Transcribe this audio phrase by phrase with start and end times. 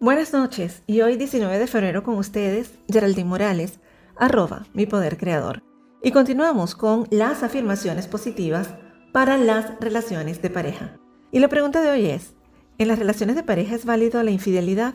[0.00, 3.80] Buenas noches y hoy 19 de febrero con ustedes, Geraldine Morales,
[4.16, 5.64] arroba mi poder creador.
[6.04, 8.76] Y continuamos con las afirmaciones positivas
[9.12, 10.96] para las relaciones de pareja.
[11.32, 12.34] Y la pregunta de hoy es,
[12.78, 14.94] ¿en las relaciones de pareja es válido la infidelidad?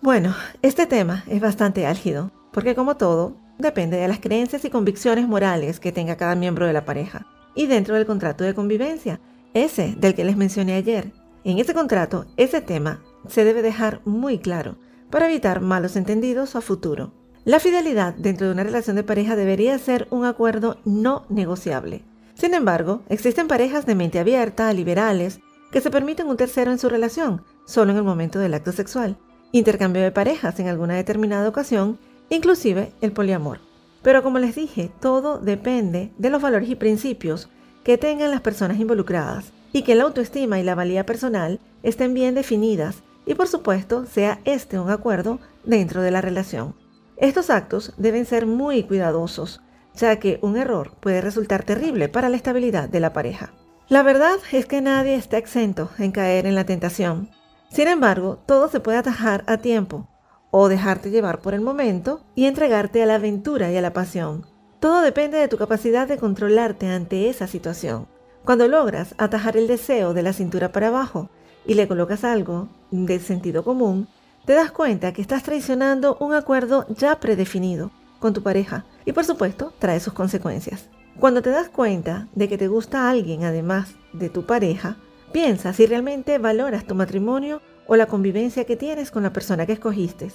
[0.00, 5.26] Bueno, este tema es bastante álgido, porque como todo, depende de las creencias y convicciones
[5.26, 7.26] morales que tenga cada miembro de la pareja.
[7.56, 9.18] Y dentro del contrato de convivencia,
[9.52, 11.10] ese del que les mencioné ayer,
[11.42, 14.76] en ese contrato, ese tema se debe dejar muy claro
[15.10, 17.12] para evitar malos entendidos a futuro.
[17.44, 22.02] La fidelidad dentro de una relación de pareja debería ser un acuerdo no negociable.
[22.34, 26.88] Sin embargo, existen parejas de mente abierta, liberales, que se permiten un tercero en su
[26.88, 29.16] relación, solo en el momento del acto sexual,
[29.52, 31.98] intercambio de parejas en alguna determinada ocasión,
[32.30, 33.60] inclusive el poliamor.
[34.02, 37.48] Pero como les dije, todo depende de los valores y principios
[37.84, 42.34] que tengan las personas involucradas y que la autoestima y la valía personal estén bien
[42.34, 46.74] definidas y por supuesto sea este un acuerdo dentro de la relación.
[47.16, 49.62] Estos actos deben ser muy cuidadosos,
[49.94, 53.52] ya que un error puede resultar terrible para la estabilidad de la pareja.
[53.88, 57.30] La verdad es que nadie está exento en caer en la tentación.
[57.70, 60.08] Sin embargo, todo se puede atajar a tiempo,
[60.50, 64.46] o dejarte llevar por el momento y entregarte a la aventura y a la pasión.
[64.78, 68.06] Todo depende de tu capacidad de controlarte ante esa situación.
[68.44, 71.30] Cuando logras atajar el deseo de la cintura para abajo
[71.66, 74.08] y le colocas algo de sentido común,
[74.44, 79.24] te das cuenta que estás traicionando un acuerdo ya predefinido con tu pareja y por
[79.24, 80.88] supuesto trae sus consecuencias.
[81.18, 84.96] Cuando te das cuenta de que te gusta alguien además de tu pareja,
[85.32, 89.72] piensa si realmente valoras tu matrimonio o la convivencia que tienes con la persona que
[89.72, 90.28] escogiste.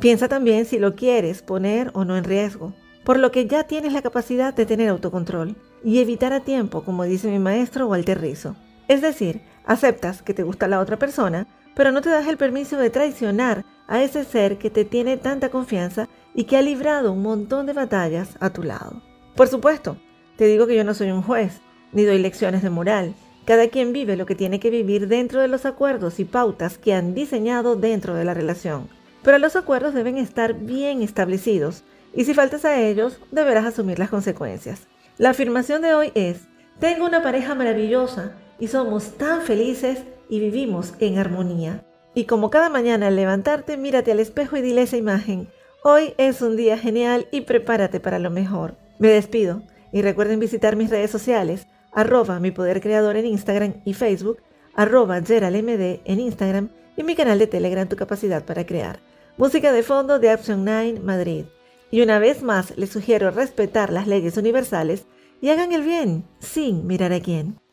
[0.00, 2.72] Piensa también si lo quieres poner o no en riesgo
[3.04, 7.04] por lo que ya tienes la capacidad de tener autocontrol y evitar a tiempo, como
[7.04, 8.56] dice mi maestro Walter Rizzo.
[8.88, 12.76] Es decir, aceptas que te gusta la otra persona, pero no te das el permiso
[12.76, 17.22] de traicionar a ese ser que te tiene tanta confianza y que ha librado un
[17.22, 19.02] montón de batallas a tu lado.
[19.34, 19.96] Por supuesto,
[20.36, 21.60] te digo que yo no soy un juez,
[21.92, 23.14] ni doy lecciones de moral.
[23.44, 26.94] Cada quien vive lo que tiene que vivir dentro de los acuerdos y pautas que
[26.94, 28.88] han diseñado dentro de la relación.
[29.22, 31.84] Pero los acuerdos deben estar bien establecidos
[32.14, 34.86] y si faltas a ellos, deberás asumir las consecuencias.
[35.18, 40.94] La afirmación de hoy es, tengo una pareja maravillosa y somos tan felices y vivimos
[41.00, 41.84] en armonía.
[42.14, 45.48] Y como cada mañana al levantarte, mírate al espejo y dile esa imagen,
[45.82, 48.76] hoy es un día genial y prepárate para lo mejor.
[48.98, 53.94] Me despido y recuerden visitar mis redes sociales, arroba mi poder creador en Instagram y
[53.94, 54.38] Facebook,
[54.74, 59.00] arroba geraldmd en Instagram y mi canal de Telegram Tu Capacidad para Crear.
[59.36, 61.44] Música de fondo de Action 9 Madrid.
[61.90, 65.06] Y una vez más les sugiero respetar las leyes universales
[65.40, 67.63] y hagan el bien sin mirar a quién.